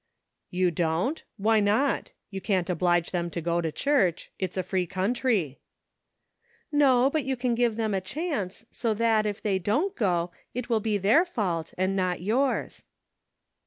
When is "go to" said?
3.39-3.71